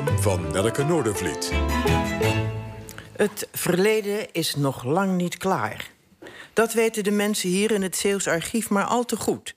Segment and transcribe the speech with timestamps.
[0.00, 1.52] van Nelke Noordervliet.
[3.12, 5.90] Het verleden is nog lang niet klaar.
[6.52, 9.54] Dat weten de mensen hier in het Zeeuws archief maar al te goed.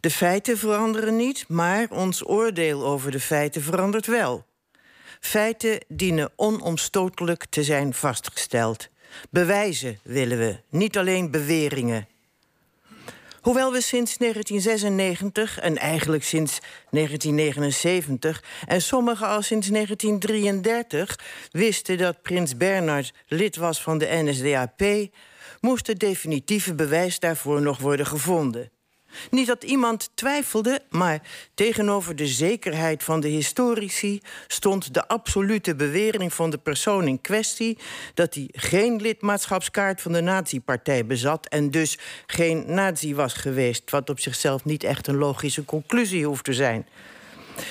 [0.00, 4.46] De feiten veranderen niet, maar ons oordeel over de feiten verandert wel.
[5.20, 8.88] Feiten dienen onomstotelijk te zijn vastgesteld.
[9.30, 12.08] Bewijzen willen we, niet alleen beweringen.
[13.46, 16.58] Hoewel we sinds 1996 en eigenlijk sinds
[16.90, 21.18] 1979 en sommigen al sinds 1933
[21.50, 24.82] wisten dat prins Bernhard lid was van de NSDAP,
[25.60, 28.70] moest het definitieve bewijs daarvoor nog worden gevonden.
[29.30, 31.20] Niet dat iemand twijfelde, maar
[31.54, 37.78] tegenover de zekerheid van de historici stond de absolute bewering van de persoon in kwestie
[38.14, 44.10] dat hij geen lidmaatschapskaart van de nazi-partij bezat en dus geen nazi was geweest, wat
[44.10, 46.86] op zichzelf niet echt een logische conclusie hoeft te zijn.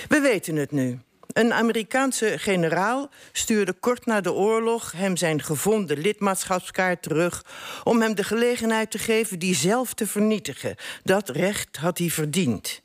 [0.07, 0.99] We weten het nu.
[1.35, 7.45] Een Amerikaanse generaal stuurde kort na de oorlog hem zijn gevonden lidmaatschapskaart terug
[7.83, 10.75] om hem de gelegenheid te geven die zelf te vernietigen.
[11.03, 12.81] Dat recht had hij verdiend.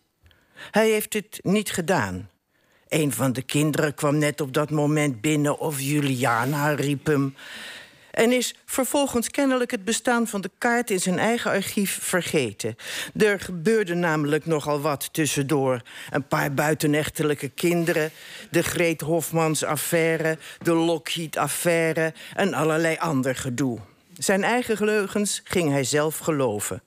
[0.71, 2.31] Hij heeft het niet gedaan.
[2.89, 7.35] Een van de kinderen kwam net op dat moment binnen of Juliana riep hem
[8.11, 12.77] en is vervolgens kennelijk het bestaan van de kaart in zijn eigen archief vergeten.
[13.17, 15.83] Er gebeurde namelijk nogal wat tussendoor.
[16.11, 18.11] Een paar buitenechtelijke kinderen,
[18.51, 23.79] de Greet Hofmans affaire, de Lockheed-affaire en allerlei ander gedoe.
[24.19, 26.83] Zijn eigen leugens ging hij zelf geloven.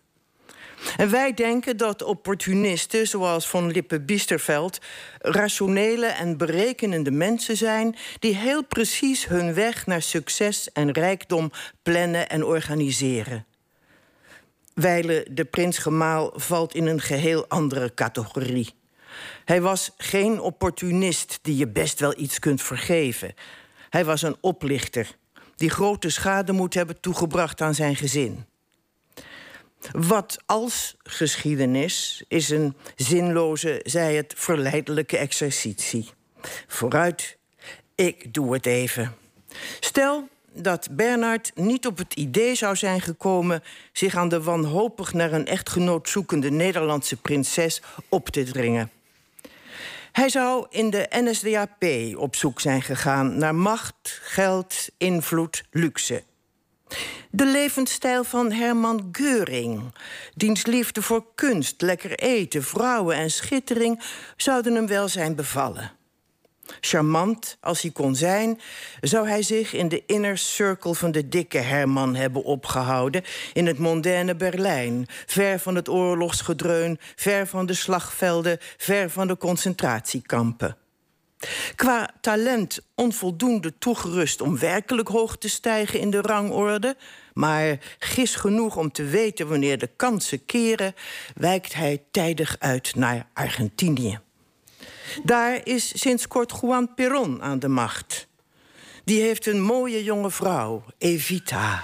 [0.98, 4.80] En wij denken dat opportunisten zoals von Lippe-Biesterveld
[5.20, 11.52] rationele en berekenende mensen zijn die heel precies hun weg naar succes en rijkdom
[11.84, 13.45] plannen en organiseren.
[14.73, 18.73] Weile de prins-gemaal valt in een geheel andere categorie.
[19.45, 23.34] Hij was geen opportunist die je best wel iets kunt vergeven.
[23.89, 25.16] Hij was een oplichter
[25.55, 28.45] die grote schade moet hebben toegebracht aan zijn gezin.
[29.92, 36.10] Wat als geschiedenis is een zinloze, zij het, verleidelijke exercitie.
[36.67, 37.38] Vooruit,
[37.95, 39.16] ik doe het even.
[39.80, 45.33] Stel dat Bernard niet op het idee zou zijn gekomen zich aan de wanhopig naar
[45.33, 48.92] een echtgenoot zoekende Nederlandse prinses op te dringen.
[50.11, 51.83] Hij zou in de NSDAP
[52.17, 56.23] op zoek zijn gegaan naar macht, geld, invloed, luxe.
[57.30, 59.93] De levensstijl van Herman Geuring,
[60.36, 64.02] diens liefde voor kunst, lekker eten, vrouwen en schittering
[64.37, 65.92] zouden hem wel zijn bevallen.
[66.80, 68.61] Charmant als hij kon zijn,
[69.02, 73.23] zou hij zich in de inner circle van de dikke Herman hebben opgehouden
[73.54, 79.37] in het mondaine Berlijn, ver van het oorlogsgedreun, ver van de slagvelden, ver van de
[79.37, 80.77] concentratiekampen.
[81.76, 86.95] Qua talent onvoldoende toegerust om werkelijk hoog te stijgen in de rangorde,
[87.33, 90.95] maar gis genoeg om te weten wanneer de kansen keren,
[91.36, 94.20] wijkt hij tijdig uit naar Argentinië.
[95.23, 98.27] Daar is sinds kort Juan Perón aan de macht.
[99.04, 101.83] Die heeft een mooie jonge vrouw, Evita.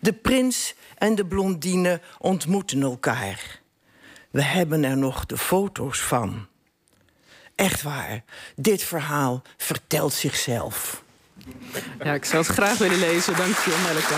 [0.00, 3.60] De prins en de blondine ontmoeten elkaar.
[4.30, 6.46] We hebben er nog de foto's van.
[7.58, 8.22] Echt waar,
[8.56, 11.02] dit verhaal vertelt zichzelf.
[12.02, 13.36] Ja, ik zou het graag willen lezen.
[13.36, 14.14] Dank je, Melke.